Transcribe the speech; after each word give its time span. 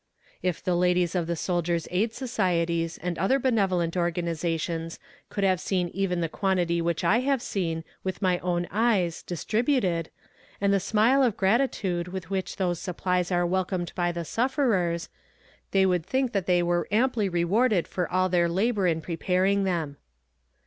If 0.41 0.63
the 0.63 0.73
ladies 0.75 1.13
of 1.13 1.27
the 1.27 1.35
Soldiers' 1.35 1.87
Aid 1.91 2.11
Societies 2.11 2.97
and 3.03 3.19
other 3.19 3.37
benevolent 3.37 3.95
organizations 3.95 4.97
could 5.29 5.43
have 5.43 5.59
seen 5.61 5.89
even 5.89 6.21
the 6.21 6.27
quantity 6.27 6.81
which 6.81 7.03
I 7.03 7.19
have 7.19 7.39
seen 7.39 7.83
with 8.03 8.19
my 8.19 8.39
own 8.39 8.67
eyes 8.71 9.21
distributed, 9.21 10.09
and 10.59 10.73
the 10.73 10.79
smile 10.79 11.21
of 11.21 11.37
gratitude 11.37 12.07
with 12.07 12.31
which 12.31 12.55
those 12.55 12.79
supplies 12.79 13.31
are 13.31 13.45
welcomed 13.45 13.91
by 13.93 14.11
the 14.11 14.25
sufferers, 14.25 15.07
they 15.69 15.85
would 15.85 16.03
think 16.07 16.31
that 16.31 16.47
they 16.47 16.63
were 16.63 16.87
amply 16.89 17.29
rewarded 17.29 17.87
for 17.87 18.11
all 18.11 18.27
their 18.27 18.49
labor 18.49 18.87
in 18.87 19.01
preparing 19.01 19.65
them. 19.65 19.97